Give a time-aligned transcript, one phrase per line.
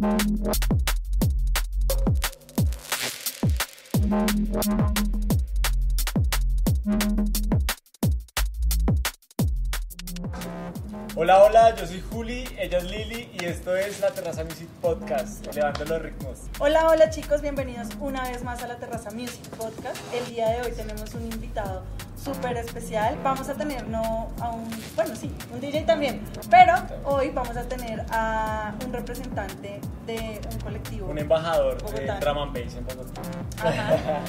[0.00, 0.16] Hola,
[11.42, 15.84] hola, yo soy Juli, ella es Lili y esto es La Terraza Music Podcast, elevando
[15.84, 16.38] los ritmos.
[16.58, 19.98] Hola, hola chicos, bienvenidos una vez más a La Terraza Music Podcast.
[20.14, 21.82] El día de hoy tenemos un invitado
[22.22, 23.18] súper especial.
[23.22, 26.74] Vamos a tener no a un, bueno sí, un DJ también, pero
[27.04, 31.06] hoy vamos a tener a un representante de un colectivo.
[31.08, 32.20] Un embajador de Bogotá.
[32.20, 33.22] Drum and Bass en Bogotá.
[33.62, 34.20] Ajá.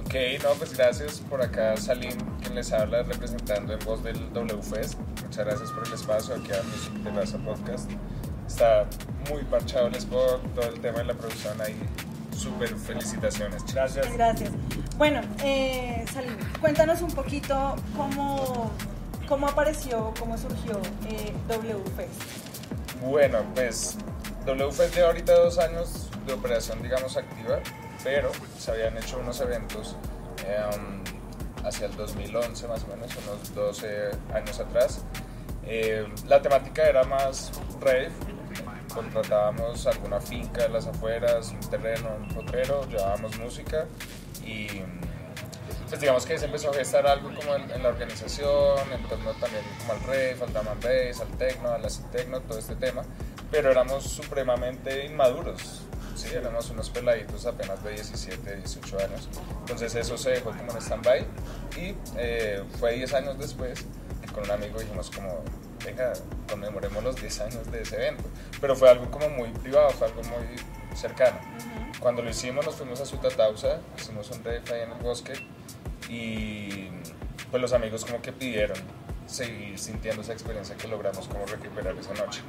[0.00, 4.98] Ok, no, pues gracias por acá, Salim, quien les habla, representando en voz del WFest.
[5.22, 7.90] Muchas gracias por el espacio aquí a Music Terraza Podcast.
[8.46, 8.86] Está
[9.28, 11.76] muy parchado el spot, todo el tema de la producción ahí.
[12.38, 13.64] Súper felicitaciones.
[13.72, 14.12] Gracias.
[14.12, 14.50] Gracias.
[14.96, 18.70] Bueno, eh, Salim, cuéntanos un poquito cómo,
[19.28, 23.02] cómo apareció, cómo surgió eh, WFest.
[23.02, 23.96] Bueno, pues
[24.46, 27.58] WFest lleva ahorita dos años de operación, digamos, activa,
[28.04, 29.96] pero se habían hecho unos eventos
[30.46, 30.56] eh,
[31.64, 35.04] hacia el 2011 más o menos, unos 12 años atrás.
[35.64, 38.10] Eh, la temática era más rave,
[38.92, 43.86] contratábamos alguna finca de las afueras, un terreno, un potrero, llevábamos música
[44.44, 44.82] y
[45.88, 49.32] pues digamos que se empezó a gestar algo como en, en la organización, en torno
[49.34, 52.76] también como al rave, al drum and bass, al techno, al acid techno, todo este
[52.76, 53.02] tema,
[53.50, 55.82] pero éramos supremamente inmaduros,
[56.14, 59.28] sí, éramos unos peladitos apenas de 17, 18 años,
[59.60, 61.26] entonces eso se dejó como en stand-by
[61.76, 63.86] y eh, fue 10 años después
[64.20, 65.42] que con un amigo dijimos como,
[65.88, 66.12] venga,
[66.50, 68.24] conmemoremos los 10 años de ese evento,
[68.60, 71.38] pero fue algo como muy privado, fue algo muy cercano.
[72.00, 75.32] Cuando lo hicimos nos fuimos a Sutatausa, hicimos un rave ahí en el bosque
[76.08, 76.88] y
[77.50, 78.78] pues los amigos como que pidieron
[79.26, 82.40] seguir sintiendo esa experiencia que logramos como recuperar esa noche.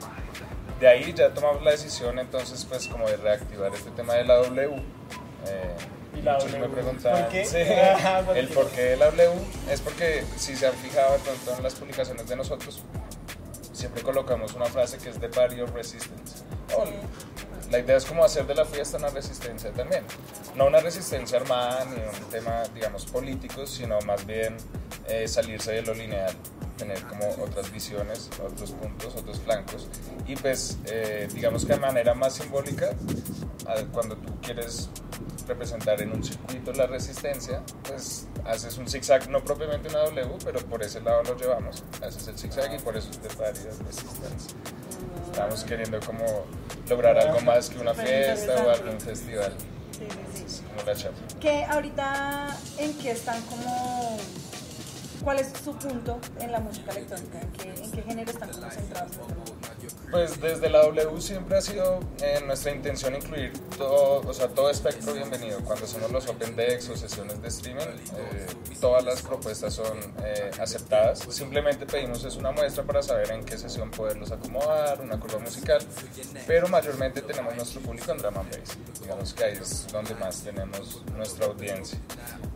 [0.80, 4.36] De ahí ya tomamos la decisión entonces pues como de reactivar este tema de la
[4.36, 4.76] W.
[5.48, 5.76] Eh,
[6.17, 6.67] ¿Y la muchos W?
[6.67, 7.45] me preguntaban ¿Por qué?
[7.45, 7.58] sí,
[8.06, 8.54] Ah, ¿por el qué?
[8.54, 9.32] por qué de la W
[9.70, 12.82] es porque si se han fijado de pronto en las publicaciones de nosotros
[13.80, 16.44] siempre colocamos una frase que es de party of resistance.
[16.76, 16.84] O
[17.72, 20.04] la idea es como hacer de la fiesta una resistencia también.
[20.56, 24.58] No una resistencia armada ni un tema, digamos, político, sino más bien
[25.08, 26.36] eh, salirse de lo lineal,
[26.80, 29.88] tener como otras visiones, otros puntos, otros flancos.
[30.26, 32.92] Y pues, eh, digamos que de manera más simbólica,
[33.92, 34.89] cuando tú quieres
[35.48, 40.60] representar en un circuito la resistencia, pues haces un zigzag, no propiamente una W, pero
[40.66, 41.84] por ese lado lo llevamos.
[42.02, 44.56] Haces el zigzag y por eso party of resistance.
[45.32, 46.45] Estamos queriendo como
[46.88, 49.54] lograr algo más que una fiesta o algún festival,
[49.92, 50.62] Sí, sí, sí.
[50.70, 51.16] como la chapa.
[51.39, 54.18] Que ahorita en qué están como
[55.24, 57.42] ¿Cuál es su punto en la música electrónica?
[57.42, 58.70] ¿En qué, en género están como
[60.11, 64.71] Pues desde la W siempre ha sido eh, nuestra intención incluir todo, o sea, todo
[64.71, 65.59] espectro bienvenido.
[65.64, 67.83] Cuando hacemos los Open Decks o sesiones de streaming,
[68.17, 68.47] eh,
[68.81, 71.20] todas las propuestas son eh, aceptadas.
[71.30, 75.80] Simplemente pedimos es una muestra para saber en qué sesión poderlos acomodar, una curva musical,
[76.47, 78.77] pero mayormente tenemos nuestro público en drum and bass.
[79.02, 81.99] Digamos que ahí es donde más tenemos nuestra audiencia.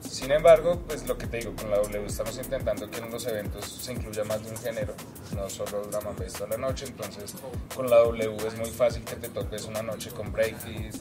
[0.01, 3.25] Sin embargo, pues lo que te digo, con la W estamos intentando que en los
[3.27, 4.93] eventos se incluya más de un género,
[5.35, 7.33] no solo drum and bass toda la noche, entonces
[7.75, 10.95] con la W es muy fácil que te toques una noche con breakbeat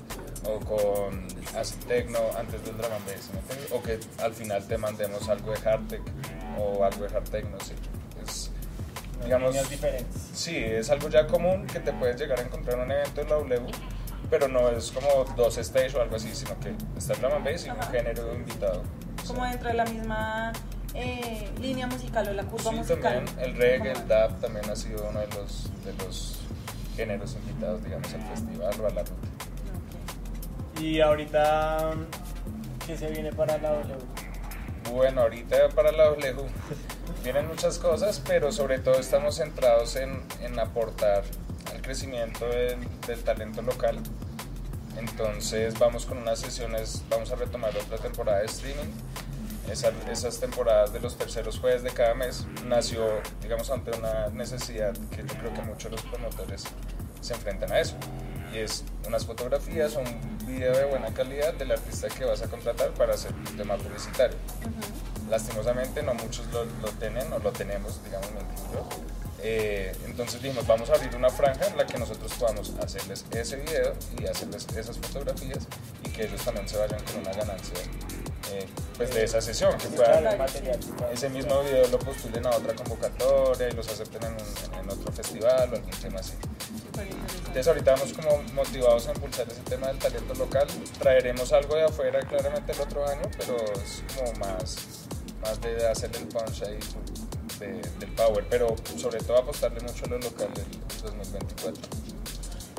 [0.47, 1.27] o con
[1.57, 3.73] acid techno antes del drum and bass, ¿me entiendes?
[3.73, 6.03] O que al final te mandemos algo de hard tech
[6.59, 7.75] o algo de hard techno, sí.
[8.25, 8.51] Es,
[9.23, 10.31] digamos, diferentes.
[10.35, 13.29] Sí, es algo ya común que te puedes llegar a encontrar en un evento en
[13.29, 13.63] la W,
[14.31, 17.45] pero no es como dos stage o algo así, sino que está el drum and
[17.45, 17.91] bass y un Ajá.
[17.91, 18.83] género invitado.
[19.27, 20.53] Como dentro de la misma
[20.95, 23.25] eh, línea musical o la curva Sí, musical.
[23.25, 26.39] también el reggae, el dub también ha sido uno de los, de los
[26.97, 29.13] géneros invitados, digamos, al festival o a la ruta.
[30.75, 30.81] Ok.
[30.81, 31.93] Y ahorita,
[32.87, 33.95] ¿qué se viene para la W?
[34.93, 36.35] Bueno, ahorita para la W
[37.23, 41.23] vienen muchas cosas, pero sobre todo estamos centrados en, en aportar
[41.73, 43.99] al crecimiento del, del talento local.
[44.99, 48.91] Entonces vamos con unas sesiones, vamos a retomar otra temporada de streaming.
[49.71, 53.07] Esa- esas temporadas de los terceros jueves de cada mes nació,
[53.41, 56.65] digamos, ante una necesidad que yo creo que muchos de los promotores
[57.21, 57.95] se enfrentan a eso.
[58.53, 62.49] Y es unas fotografías o un video de buena calidad del artista que vas a
[62.49, 64.37] contratar para hacer un tema publicitario.
[65.31, 68.87] Lastimosamente no muchos lo, lo tienen o lo tenemos, digamos, me incluyo.
[69.45, 73.57] Eh, entonces dijimos, vamos a abrir una franja en la que nosotros podamos hacerles ese
[73.57, 75.67] video y hacerles esas fotografías
[76.05, 77.75] y que ellos también se vayan con una ganancia
[78.53, 78.67] eh,
[78.97, 80.41] pues de esa sesión, que puedan el
[81.13, 85.13] ese mismo video lo postulen a otra convocatoria y los acepten en, un- en otro
[85.13, 86.35] festival o algún tema así.
[87.39, 90.67] Entonces ahorita vamos como motivados a impulsar ese tema del talento local.
[90.99, 94.77] Traeremos algo de afuera claramente el otro año, pero es como más,
[95.43, 96.79] más de hacer el punch ahí
[97.59, 100.67] de- del power, pero sobre todo apostarle mucho a lo local del
[101.03, 101.83] 2024.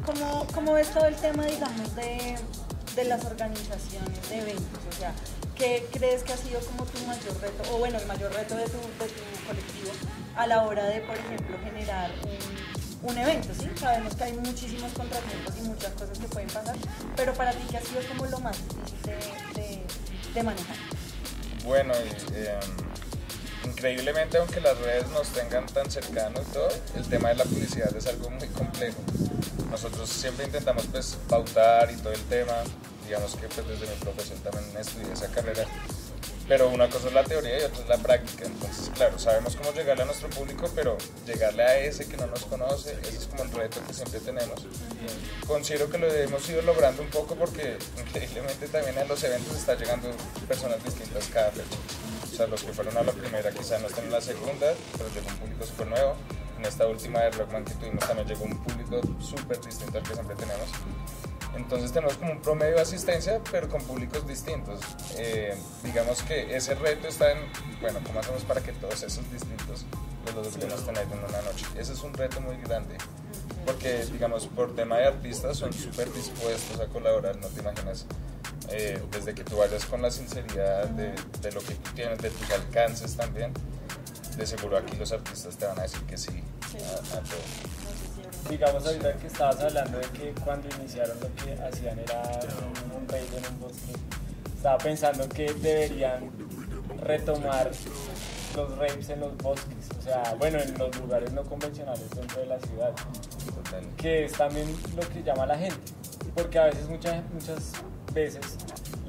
[0.06, 2.36] ¿Cómo, ¿Cómo ves todo el tema, digamos, de,
[2.96, 4.80] de las organizaciones de eventos?
[4.90, 5.14] O sea,
[5.58, 8.66] ¿qué crees que ha sido como tu mayor reto, o bueno, el mayor reto de
[8.66, 9.92] tu, de tu colectivo
[10.36, 13.50] a la hora de, por ejemplo, generar un, un evento?
[13.60, 13.70] ¿sí?
[13.80, 16.76] Sabemos que hay muchísimos contratiempos y muchas cosas que pueden pasar,
[17.16, 19.84] pero para ti, ¿qué ha sido como lo más difícil de, de,
[20.34, 20.76] de manejar?
[21.64, 21.94] Bueno,
[22.34, 22.60] eh,
[23.66, 27.96] increíblemente, aunque las redes nos tengan tan cercanos y todo, el tema de la publicidad
[27.96, 28.98] es algo muy complejo.
[29.72, 32.54] Nosotros siempre intentamos pues pautar y todo el tema,
[33.06, 35.66] digamos que pues desde mi profesión también estudié esa carrera,
[36.48, 39.72] pero una cosa es la teoría y otra es la práctica, entonces claro, sabemos cómo
[39.72, 43.44] llegarle a nuestro público, pero llegarle a ese que no nos conoce, ese es como
[43.44, 44.62] el reto que siempre tenemos.
[45.48, 47.78] Considero que lo hemos ido logrando un poco porque
[48.08, 50.10] increíblemente también a los eventos está llegando
[50.48, 51.78] personas distintas cada fecha.
[52.32, 55.10] O sea, los que fueron a la primera quizá no estén en la segunda, pero
[55.14, 56.16] llegó un público súper nuevo.
[56.58, 60.14] En esta última de Rockman que tuvimos también llegó un público súper distinto al que
[60.14, 60.68] siempre tenemos.
[61.56, 64.80] Entonces tenemos como un promedio de asistencia, pero con públicos distintos.
[65.18, 67.40] Eh, digamos que ese reto está en,
[67.82, 69.86] bueno, ¿cómo hacemos para que todos esos distintos
[70.24, 71.66] pues, los logremos tener en una noche?
[71.78, 72.98] Ese es un reto muy grande,
[73.66, 78.06] porque digamos, por tema de artistas son súper dispuestos a colaborar, no te imaginas.
[78.70, 82.30] Eh, desde que tú vayas con la sinceridad de, de lo que tú tienes, de
[82.32, 83.52] tus alcances también,
[84.38, 86.32] de seguro aquí los artistas te van a decir que sí,
[86.72, 86.78] Sí.
[86.80, 87.83] a, a todo.
[88.50, 93.16] Digamos ahorita que estabas hablando de que cuando iniciaron lo que hacían era un, un
[93.16, 93.94] en un bosque.
[94.56, 96.32] Estaba pensando que deberían
[97.02, 97.72] retomar
[98.56, 102.48] los raves en los bosques, o sea, bueno, en los lugares no convencionales dentro de
[102.48, 102.94] la ciudad,
[103.98, 105.92] que es también lo que llama a la gente,
[106.36, 107.72] porque a veces, muchas, muchas
[108.14, 108.42] veces,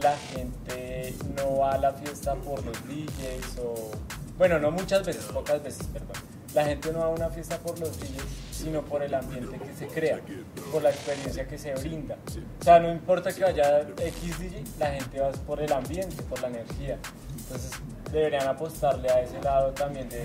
[0.01, 3.91] la gente no va a la fiesta por los DJs o,
[4.39, 6.17] bueno, no muchas veces, pocas veces, perdón.
[6.55, 8.23] La gente no va a una fiesta por los DJs,
[8.65, 10.21] sino por el ambiente que se crea,
[10.73, 12.17] por la experiencia que se brinda.
[12.61, 14.37] O sea, no importa que vaya X
[14.79, 16.99] la gente va por el ambiente, por la energía.
[17.37, 17.71] Entonces,
[18.11, 20.25] deberían apostarle a ese lado también de,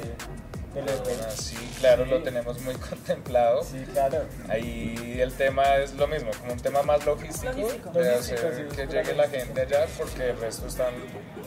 [0.74, 2.10] de los Ah, sí, claro, Sí.
[2.12, 3.64] lo tenemos muy contemplado.
[3.64, 4.24] Sí, claro.
[4.48, 7.90] Ahí el tema es lo mismo, como un tema más logístico, Logístico.
[7.92, 10.94] de Logístico, hacer sí, que llegue la gente allá, porque el resto están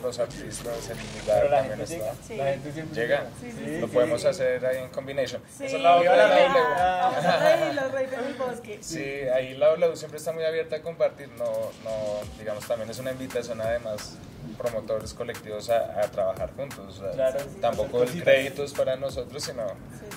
[0.03, 1.97] los artistas, el lugar la también gente está.
[1.97, 2.15] llega.
[2.27, 2.37] Sí.
[2.37, 5.43] La gente siempre Llega, Sí, sí, lo sí, podemos hacer ahí en combination.
[5.57, 6.09] Sí, Esa es la W.
[6.11, 6.49] W.
[6.79, 8.79] Vamos a reír, los reyes bosque.
[8.81, 12.99] Sí, ahí la W siempre está muy abierta a compartir, no, no, digamos, también es
[12.99, 14.17] una invitación además
[14.63, 16.99] promotores colectivos a, a trabajar juntos.
[16.99, 17.41] o sea, Claro.
[17.61, 19.63] Tampoco el crédito es para nosotros, sino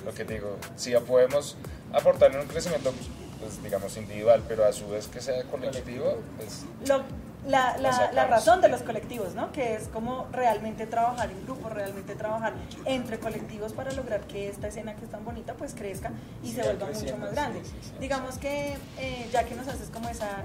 [0.05, 1.57] lo que digo, si ya podemos
[1.93, 2.93] aportar en un crecimiento,
[3.39, 7.03] pues digamos, individual, pero a su vez que sea colectivo, pues Lo-
[7.47, 9.51] la, la, la razón de los colectivos, ¿no?
[9.51, 12.53] Que es como realmente trabajar en grupo, realmente trabajar
[12.85, 16.11] entre colectivos para lograr que esta escena que es tan bonita pues crezca
[16.43, 17.61] y Sí, se vuelva mucho más grande.
[17.63, 17.91] sí, sí.
[17.99, 20.43] Digamos que eh, ya que nos haces como esa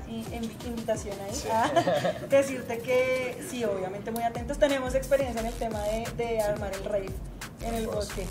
[0.67, 6.05] invitación ahí, a decirte que sí, obviamente muy atentos, tenemos experiencia en el tema de,
[6.17, 7.11] de armar el rave
[7.63, 8.27] en el bosque.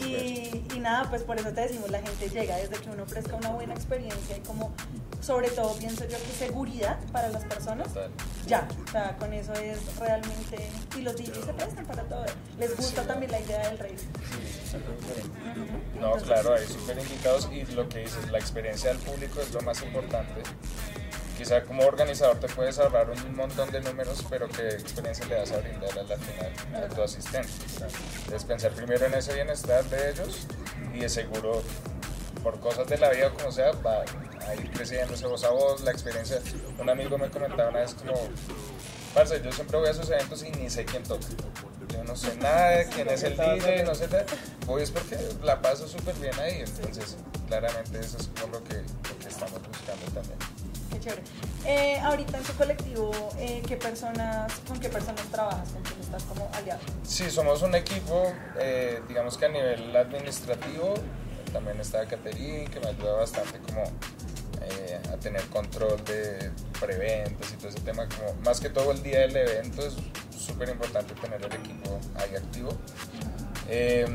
[0.00, 3.36] Y, y nada, pues por eso te decimos, la gente llega desde que uno ofrezca
[3.36, 4.72] una buena experiencia y como,
[5.20, 8.10] sobre todo pienso yo que seguridad para las personas, total.
[8.46, 12.24] ya, o sea, con eso es realmente, y los DJs se prestan para todo,
[12.58, 13.08] les gusta Sí.
[13.08, 13.96] también la idea del rave.
[16.00, 19.52] No, Entonces, claro, hay súper invitados y lo que dices, la experiencia del público es
[19.52, 20.42] lo más importante.
[21.36, 25.50] Quizá como organizador te puedes ahorrar un montón de números, pero qué experiencia le vas
[25.50, 26.52] a brindar a la final
[26.84, 27.48] a tu asistente.
[27.74, 30.46] Entonces pensar primero en ese bienestar de ellos
[30.94, 31.62] y de seguro
[32.44, 34.04] por cosas de la vida o como sea, va
[34.46, 36.40] a ir creciendo ese voz a voz, la experiencia.
[36.78, 38.14] Un amigo me comentaba una vez como,
[39.14, 41.26] parce, yo siempre voy a esos eventos y ni sé quién toca.
[41.88, 44.26] Yo no sé nada de quién es el DJ, no sé nada.
[44.66, 48.64] Voy es porque la paso súper bien ahí, entonces claramente eso es como lo lo
[48.64, 50.53] que estamos buscando también.
[50.94, 51.22] Qué chévere.
[51.66, 55.68] Eh, ahorita en tu colectivo, eh, ¿qué personas, ¿con qué personas trabajas?
[55.70, 56.80] ¿Con quién estás como aliado?
[57.02, 60.94] Sí, somos un equipo, eh, digamos que a nivel administrativo,
[61.52, 63.82] también está Caterín, que me ayuda bastante como
[65.12, 69.20] a tener control de preventas y todo ese tema, como más que todo el día
[69.20, 69.94] del evento es
[70.36, 72.70] súper importante tener el equipo ahí activo.
[73.68, 74.06] Eh,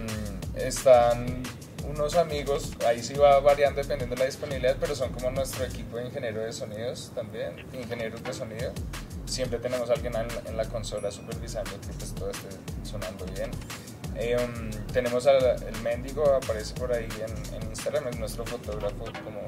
[0.55, 1.43] están
[1.89, 5.97] unos amigos, ahí sí va variando dependiendo de la disponibilidad, pero son como nuestro equipo
[5.97, 8.71] de ingeniero de sonidos también, ingenieros de sonido.
[9.25, 12.49] Siempre tenemos a alguien en, en la consola supervisando que pues, todo esté
[12.83, 13.51] sonando bien.
[14.15, 19.05] Eh, um, tenemos al el mendigo, aparece por ahí en, en Instagram, es nuestro fotógrafo
[19.23, 19.41] como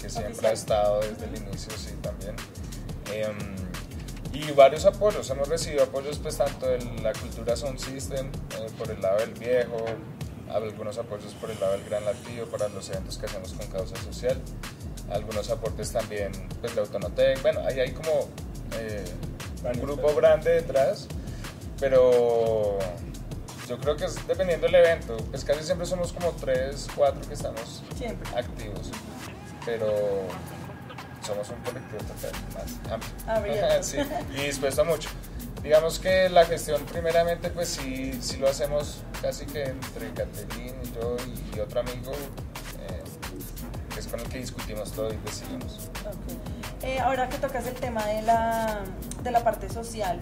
[0.00, 0.50] que siempre Oficial.
[0.50, 2.34] ha estado desde el inicio, sí, también.
[3.12, 8.26] Eh, um, y varios apoyos, hemos recibido apoyos pues tanto de la cultura Sound System,
[8.26, 9.84] eh, por el lado del viejo,
[10.56, 13.96] algunos apoyos por el lado del Gran Latido para los eventos que hacemos con causa
[13.96, 14.40] social,
[15.10, 18.28] algunos aportes también pues de Autonotec, bueno, ahí hay como
[18.78, 19.04] eh,
[19.64, 21.06] un grupo grande detrás,
[21.78, 22.78] pero
[23.68, 27.34] yo creo que es dependiendo del evento, pues casi siempre somos como tres, cuatro que
[27.34, 28.28] estamos Siempre.
[28.36, 28.90] activos,
[29.64, 30.26] pero
[31.24, 32.96] somos un colectivo total más
[33.28, 33.54] amplio.
[33.82, 33.98] Sí,
[34.36, 35.08] y dispuesto a mucho.
[35.62, 40.92] Digamos que la gestión primeramente pues sí, sí lo hacemos casi que entre Caterín y
[40.94, 41.16] yo
[41.54, 43.02] y, otro amigo eh,
[43.94, 45.88] que es con el que discutimos todo y decidimos.
[46.04, 46.82] Ok.
[46.84, 48.80] Eh, ahora que tocas el tema de la,
[49.22, 50.18] de la parte social,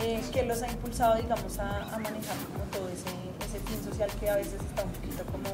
[0.00, 3.04] eh, ¿qué los ha impulsado, digamos, a, a manejar como todo ese,
[3.48, 5.50] ese fin social que a veces está un poquito como,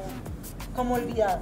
[0.75, 1.41] como olvidado?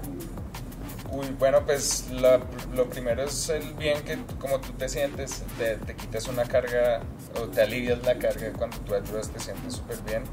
[1.11, 2.41] Uy, bueno, pues la-
[2.73, 6.99] lo primero es el bien que como tú te sientes, te, te quitas una carga
[7.35, 10.23] o te alivias la carga cuando tú ayudas, te sientes súper bien.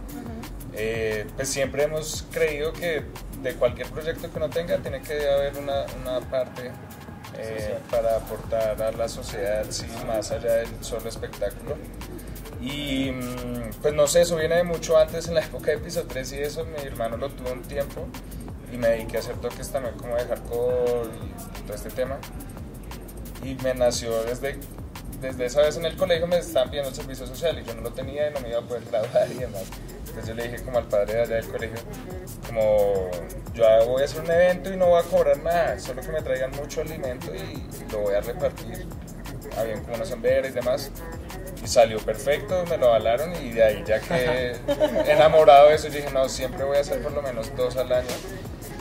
[0.74, 3.04] Eh, pues siempre hemos creído que
[3.42, 6.70] de cualquier proyecto que uno tenga tiene que haber una, una parte
[7.38, 11.76] eh, para aportar a la sociedad, sí, más allá del solo espectáculo.
[12.60, 16.04] Y mm, pues no sé, eso viene de mucho antes, en la época de piso
[16.06, 18.06] 3 y eso, mi hermano lo tuvo un tiempo
[18.72, 22.18] y me dediqué a hacer toques también como de hardcore y todo este tema.
[23.42, 24.58] Y me nació desde,
[25.22, 27.82] desde esa vez en el colegio me estaban pidiendo el servicio social y yo no
[27.82, 29.62] lo tenía y no me iba a poder graduar y demás.
[30.00, 31.78] Entonces yo le dije como al padre de allá del colegio,
[32.46, 33.08] como
[33.54, 36.20] yo voy a hacer un evento y no voy a cobrar nada, solo que me
[36.20, 38.86] traigan mucho alimento y lo voy a repartir
[39.56, 40.90] a bien como unos enveres y demás.
[41.62, 44.56] Y salió perfecto, me lo avalaron y de ahí ya que
[45.06, 47.92] enamorado de eso, yo dije, no, siempre voy a hacer por lo menos dos al
[47.92, 48.08] año.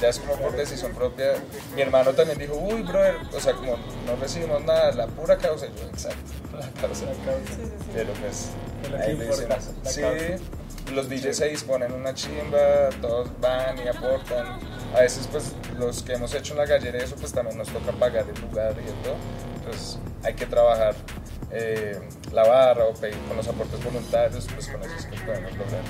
[0.01, 1.33] Ya es como por decisión propia.
[1.75, 5.67] Mi hermano también dijo, uy, brother, o sea, como no recibimos nada, la pura causa.
[5.67, 7.05] Yo, exacto, la causa.
[7.05, 7.55] La causa.
[7.55, 7.91] Sí, sí, sí.
[7.93, 8.49] Pero pues,
[8.99, 10.01] ahí importa, Sí,
[10.91, 14.59] los DJs se disponen una chimba, todos van y aportan.
[14.95, 17.69] A veces, pues, los que hemos hecho en la gallera y eso, pues también nos
[17.69, 19.15] toca pagar el lugar y todo.
[19.57, 20.95] Entonces, hay que trabajar
[21.51, 21.99] eh,
[22.33, 25.83] la barra o pedir con los aportes voluntarios, pues con eso es que podemos lograr.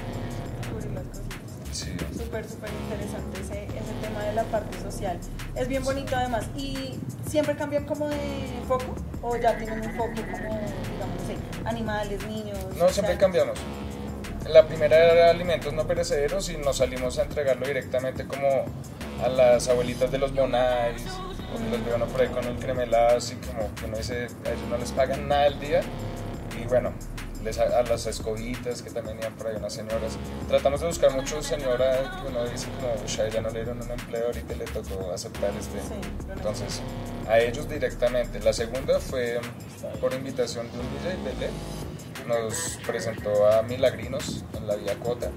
[1.71, 1.95] Sí.
[2.17, 3.70] Súper, súper interesante ese
[4.21, 5.17] tema de la parte social.
[5.55, 6.45] Es bien bonito además.
[6.55, 8.17] ¿Y siempre cambian como de
[8.67, 8.95] foco?
[9.21, 11.35] ¿O ya tienen un foco como, digamos, no sé,
[11.65, 12.57] animales, niños?
[12.77, 13.57] No, siempre cambiamos.
[14.49, 18.65] La primera era alimentos no perecederos y nos salimos a entregarlo directamente como
[19.23, 21.03] a las abuelitas de los bonais,
[21.53, 24.67] o los veo por ahí con el cremelado, así como que uno dice, a ellos
[24.69, 25.81] no les pagan nada el día.
[26.59, 26.91] Y bueno,
[27.43, 30.17] les, a, las escobitas que también iban por ahí unas señoras.
[30.47, 33.81] Tratamos de buscar mucho señora que uno dice como, "Ush, a ella no le dieron
[33.81, 35.79] un empleo, ahorita le tocó aceptar este.
[36.33, 36.81] Entonces,
[37.27, 38.39] a ellos directamente.
[38.39, 39.39] La segunda fue
[39.99, 41.49] por invitación de un DJ, Belé.
[42.27, 45.31] Nos presentó a Milagrinos en la Vía Cota,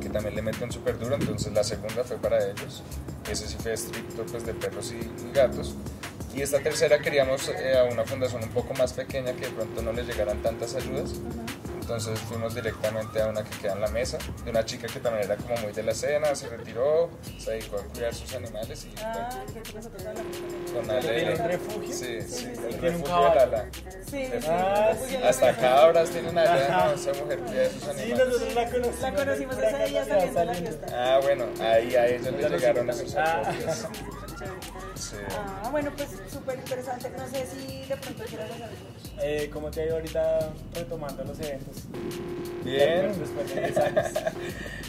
[0.00, 1.16] que también le meten súper duro.
[1.16, 2.82] Entonces, la segunda fue para ellos.
[3.30, 5.74] Ese sí fue estricto pues, de perros y, y gatos.
[6.34, 9.82] Y esta tercera queríamos eh, a una fundación un poco más pequeña que de pronto
[9.82, 11.10] no les llegaran tantas ayudas.
[11.80, 15.24] Entonces fuimos directamente a una que queda en la mesa, de una chica que también
[15.26, 18.94] era como muy de la escena, se retiró, se dedicó a cuidar sus animales y
[19.02, 19.42] Ah,
[20.72, 20.90] con con.
[20.90, 21.14] Ale.
[21.16, 21.92] ¿Tiene un refugio?
[21.92, 22.78] Sí, sí, sí, el sí.
[22.80, 23.34] Refugio de.
[23.34, 23.66] Lala.
[23.72, 24.46] Sí, sí, sí.
[24.48, 25.16] Ah, sí.
[25.16, 28.26] Hasta cabras tienen allá, no, esa mujer cuida de sus Sí, animales.
[28.28, 29.00] nosotros la conocimos.
[29.02, 30.86] La conocimos ese día saliendo de la fiesta.
[30.94, 33.68] Ah, bueno, ahí a ellos lo llegaron esos también.
[33.68, 33.88] Ah.
[35.10, 35.16] Sí.
[35.36, 37.10] Ah, bueno, pues súper interesante.
[37.10, 38.76] No sé si de pronto quieras hacer algo.
[39.20, 41.76] Eh, ¿Cómo te ha ido ahorita retomando los eventos?
[42.64, 43.12] Bien.
[43.18, 44.06] Después de 10 años.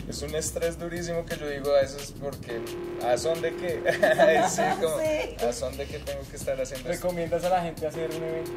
[0.09, 2.59] Es un estrés durísimo que yo digo a veces porque
[3.07, 3.81] ¿a son de qué?
[4.49, 5.45] sí, como, Sí.
[5.47, 7.03] ¿a son de qué tengo que estar haciendo esto?
[7.07, 8.51] ¿Recomiendas a la gente hacer un evento?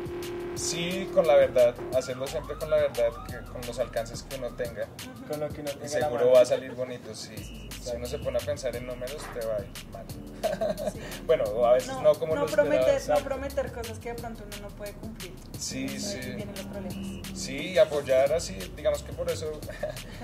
[0.57, 4.49] Sí, con la verdad, hacerlo siempre con la verdad, que con los alcances que uno
[4.57, 4.89] tenga.
[5.29, 6.33] Con lo que uno Y tenga la seguro mano.
[6.33, 7.66] va a salir bonito, sí.
[7.91, 10.05] Si uno se pone a pensar en números, te va a ir mal.
[11.27, 13.23] bueno, o a veces no, como no lo prometer, esperabas.
[13.23, 15.33] no prometer cosas que de pronto uno no puede cumplir.
[15.59, 16.19] Sí, sí.
[16.21, 17.27] Vienen los problemas.
[17.35, 19.51] Sí, y apoyar así, digamos que por eso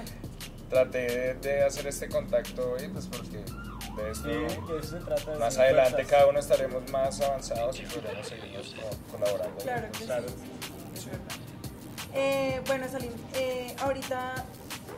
[0.70, 5.04] traté de, de hacer este contacto hoy, pues porque de esto Sí, de eso se
[5.04, 5.30] trata.
[5.32, 6.10] de más adelante fuerzas.
[6.10, 9.56] cada uno estaremos más avanzados y podremos seguirnos co- colaborando.
[9.62, 10.28] Claro que Claro.
[10.28, 10.34] sí.
[10.94, 11.20] es verdad.
[12.14, 14.34] Eh, bueno, Salim, eh, ahorita,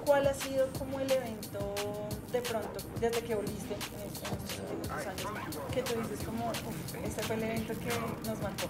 [0.05, 1.75] ¿cuál ha sido como el evento
[2.35, 4.33] de pronto, desde que volviste en estos
[4.73, 5.23] últimos años,
[5.73, 8.67] que tú dices como, "Uf, este fue el evento que nos marcó?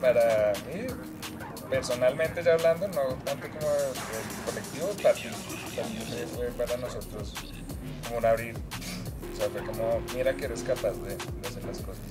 [0.00, 0.86] Para mí,
[1.68, 5.28] personalmente ya hablando, no tanto como el colectivo, Tati
[6.36, 7.34] fue para nosotros
[8.06, 8.54] como un abrir.
[9.32, 12.02] O sea, fue como, mira que eres capaz de, de hacer las cosas.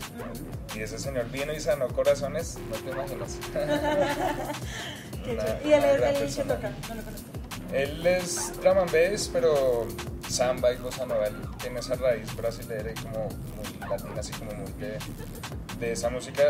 [0.75, 3.38] Y ese señor vino y sanó corazones, no te imaginas.
[5.24, 5.60] Una-.
[5.63, 6.56] ¿Y él que persona.
[6.56, 6.70] toca?
[6.90, 7.28] No lo conozco.
[7.72, 9.88] Él es drum and bass, pero
[10.34, 11.25] samba y bossa nova.
[11.62, 14.98] Tiene esa raíz brasilera y como muy latina, así como muy de,
[15.80, 16.44] de esa música.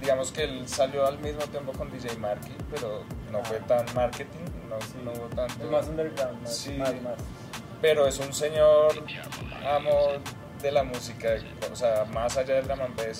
[0.00, 4.40] Digamos que él salió al mismo tiempo con DJ Marky, pero no fue tan marketing,
[4.68, 5.64] no, no hubo tanto.
[5.64, 6.72] Es más underground, más, Sí.
[6.76, 7.14] más, más.
[7.80, 8.92] Pero es un señor
[9.68, 10.08] amo
[10.60, 11.30] de la música,
[11.72, 12.68] o sea, más allá del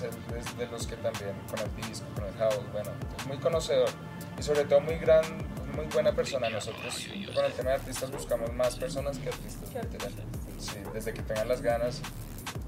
[0.03, 3.37] él es de los que también con el disco, con el house, bueno, es muy
[3.39, 3.89] conocedor
[4.39, 5.25] y sobre todo muy gran,
[5.73, 6.49] muy buena persona.
[6.51, 9.71] Nosotros con el tema de artistas buscamos más personas que artistas.
[10.59, 12.01] Sí, desde que tengan las ganas.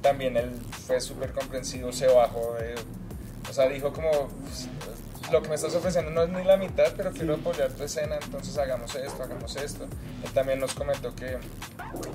[0.02, 0.50] También él
[0.86, 2.74] fue súper comprensivo, se bajó de,
[3.48, 4.68] o sea, dijo como, "Pues,
[5.30, 8.16] lo que me estás ofreciendo no es ni la mitad, pero quiero apoyar tu escena,
[8.22, 9.84] entonces hagamos esto, hagamos esto.
[10.22, 11.38] Él también nos comentó que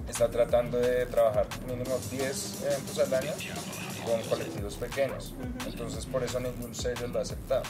[0.07, 3.31] está tratando de trabajar mínimo 10 eventos al año
[4.05, 5.33] con colectivos pequeños.
[5.65, 7.63] Entonces por eso ningún sello lo ha aceptado.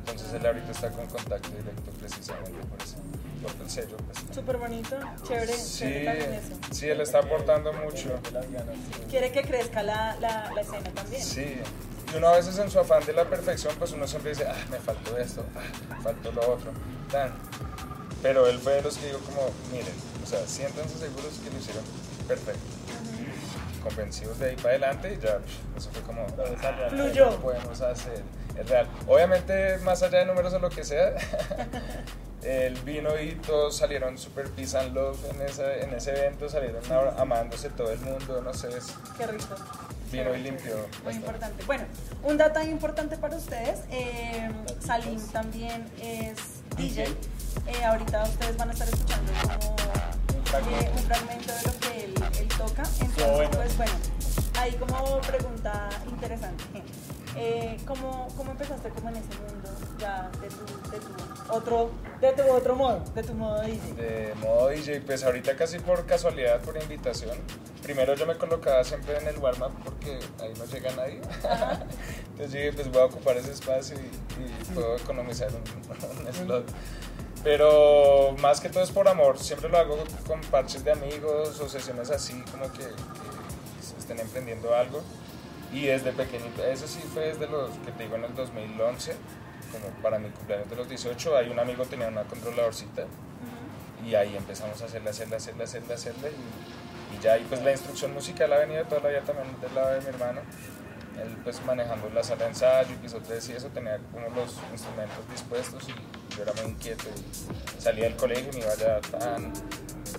[0.00, 2.96] Entonces él ahorita está con contacto directo precisamente por eso.
[3.42, 6.54] Porque el sello pues, Súper bonito, chévere, Sí, chévere eso.
[6.70, 8.18] sí, él está aportando mucho.
[9.10, 11.22] Quiere que crezca la, la, la escena también.
[11.22, 11.56] Sí,
[12.12, 14.54] y uno a veces en su afán de la perfección, pues uno siempre dice, ah,
[14.70, 16.70] me faltó esto, ah, me faltó lo otro,
[17.10, 17.32] tan.
[18.22, 19.92] Pero él fue de los que dijo como, miren,
[20.24, 21.84] o sea, siéntanse seguros que lo hicieron
[22.26, 22.60] perfecto.
[23.82, 26.26] Convencidos de ahí para adelante y ya, pff, eso fue como.
[26.88, 27.26] Fluyó.
[27.32, 28.22] lo podemos hacer,
[28.58, 28.88] es real.
[29.06, 31.12] Obviamente, más allá de números o lo que sea,
[32.42, 36.82] el vino y todos salieron super peace and love en, esa, en ese evento, salieron
[36.90, 39.54] a- amándose todo el mundo, no sé, es- Qué rico.
[40.10, 40.76] vino y limpió.
[40.76, 41.14] Muy bastante.
[41.16, 41.64] importante.
[41.64, 41.84] Bueno,
[42.22, 43.80] un dato importante para ustedes.
[43.90, 44.50] eh,
[44.80, 46.38] Salim también es
[46.78, 47.04] DJ.
[47.66, 49.76] Eh, ahorita ustedes van a estar escuchando como.
[50.58, 52.82] Eh, un fragmento de lo que él, él toca.
[53.00, 53.50] Entonces, bueno.
[53.52, 53.92] pues bueno,
[54.58, 56.64] ahí como pregunta interesante.
[57.36, 62.32] Eh, ¿cómo, ¿Cómo empezaste como en ese mundo ya de tu, de tu otro, de
[62.32, 63.92] tu otro modo, de tu modo DJ?
[63.94, 67.36] De modo DJ, pues ahorita casi por casualidad, por invitación.
[67.82, 71.20] Primero yo me colocaba siempre en el warm-up porque ahí no llega nadie.
[72.30, 76.66] Entonces dije, pues voy a ocupar ese espacio y, y puedo economizar un, un slot.
[77.44, 81.68] Pero más que todo es por amor, siempre lo hago con parches de amigos o
[81.68, 85.02] sesiones así como que, que se estén emprendiendo algo.
[85.70, 89.14] Y desde pequeñito, eso sí fue desde los que te digo en el 2011,
[89.70, 93.04] como para mi cumpleaños de los 18, hay un amigo tenía una controladorcita
[94.06, 97.72] y ahí empezamos a hacerla, hacerla, hacerla, hacerla, hacerla y, y ya, y pues la
[97.72, 100.40] instrucción musical ha venido toda la vida también del lado de mi hermano.
[101.20, 104.56] Él pues manejando la sala de ensayo y piso 3 y eso tenía como los
[104.72, 109.00] instrumentos dispuestos y yo era muy inquieto y salía del colegio y me iba ya
[109.00, 109.52] tan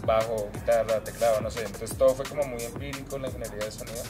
[0.05, 4.03] bajo, guitarra, teclado, no sé, entonces todo fue como muy empírico la ingeniería de sonido.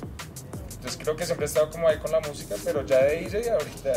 [0.70, 3.52] Entonces creo que siempre he estado como ahí con la música, pero ya de DJ
[3.52, 3.92] ahorita,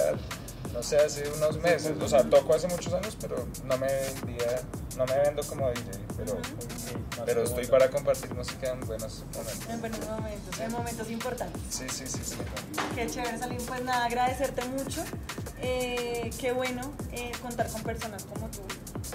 [0.73, 4.63] no sé, hace unos meses, o sea, toco hace muchos años, pero no me vendía,
[4.97, 5.83] no me vendo como DJ,
[6.17, 6.33] pero,
[6.77, 7.71] Sí, pero estoy bueno.
[7.79, 9.69] para compartir música en buenos momentos.
[9.69, 11.63] En buenos momentos, en momentos importantes.
[11.71, 12.37] Sí, sí, sí, sí.
[12.95, 13.59] Qué chévere, Salim.
[13.67, 15.03] Pues nada, agradecerte mucho.
[15.61, 18.61] Eh, qué bueno eh, contar con personas como tú,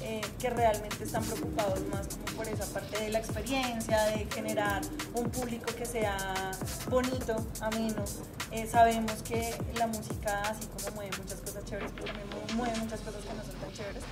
[0.01, 4.81] eh, que realmente están preocupados más como por esa parte de la experiencia, de generar
[5.13, 6.51] un público que sea
[6.89, 8.03] bonito, ameno.
[8.51, 11.42] Eh, sabemos que la música, así como mueve muchas cosas
[11.73, 14.03] chéveres, pero también mu- mueve muchas cosas que no son tan chéveres.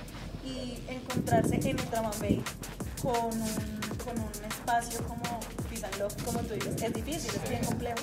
[0.44, 2.16] Y encontrarse en Bass
[3.00, 7.48] con un, con un espacio como Peace and Love, como tú dices, es difícil, es
[7.48, 7.98] bien complejo.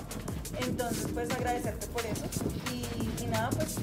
[0.62, 2.26] Entonces, pues agradecerte por eso.
[2.72, 3.76] Y, y nada, pues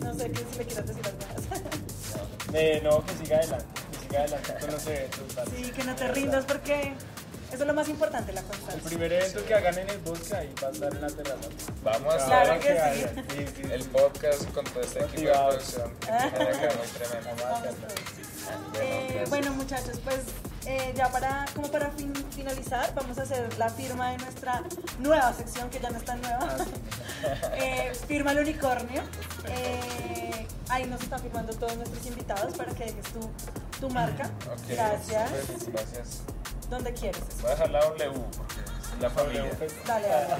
[0.00, 1.60] no sé qué si le quieras decir algo más.
[2.56, 5.20] Eh, no, que siga adelante, que siga adelante con los eventos.
[5.56, 6.94] sí, que no te rindas porque
[7.54, 8.82] eso es lo más importante, la El constancia.
[8.88, 11.48] primer evento que hagan en el bosque, ahí va a estar en la terraza.
[11.82, 13.46] Vamos a Claro hacer que sí.
[13.46, 13.88] sí, sí, el sí.
[13.90, 16.08] podcast con todo este equipo de producción que.
[18.80, 20.20] Eh, bueno muchachos, pues
[20.66, 24.62] eh, ya para como para fin- finalizar vamos a hacer la firma de nuestra
[24.98, 26.56] nueva sección que ya no es tan nueva.
[27.54, 29.00] Eh, firma el unicornio.
[29.48, 33.30] Eh, ahí nos están firmando todos nuestros invitados para que dejes tu,
[33.80, 34.28] tu marca.
[34.68, 35.30] Gracias.
[35.72, 36.22] gracias.
[36.70, 37.22] Donde quieres.
[37.40, 39.44] Voy a dejar la W porque es la familia.
[39.86, 40.34] Dale, dale.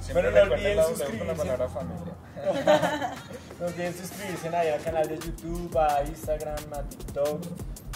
[0.00, 1.36] Siempre Bueno, no olviden la W con la suscribirse.
[1.36, 2.14] palabra familia.
[3.58, 7.42] No olviden suscribirse ahí al canal de YouTube, a Instagram, a TikTok,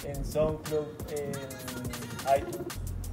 [0.04, 1.30] en SoundCloud, en
[2.36, 2.66] iTunes.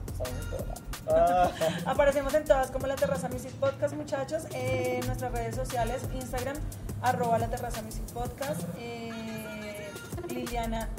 [0.07, 1.13] Estamos en.
[1.15, 1.51] Ah,
[1.85, 4.43] Aparecemos en todas como La Terraza Music Podcast, muchachos.
[4.53, 6.57] En nuestras redes sociales, Instagram,
[7.03, 8.61] arroba La Terraza Music Podcast.
[8.79, 9.91] eh,
[10.29, 10.89] Liliana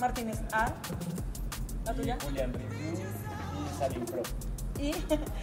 [0.00, 0.72] Martínez A.
[1.84, 2.16] ¿La tuya?
[2.20, 4.22] Y Julián Reviews y Salim Pro.
[4.78, 4.94] Y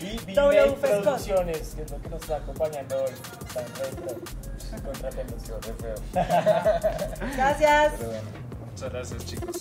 [0.03, 0.71] Y W.
[0.73, 3.11] Producciones, que es lo que nos está acompañando hoy.
[3.47, 3.89] Están re.
[5.45, 5.95] Quedó re feo.
[7.35, 7.93] Gracias.
[7.97, 8.29] Pero bueno,
[8.71, 9.57] muchas gracias chicos.